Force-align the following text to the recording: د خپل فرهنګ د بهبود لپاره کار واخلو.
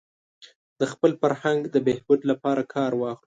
د 0.79 0.81
خپل 0.91 1.11
فرهنګ 1.21 1.61
د 1.69 1.75
بهبود 1.87 2.19
لپاره 2.31 2.61
کار 2.73 2.91
واخلو. 2.95 3.19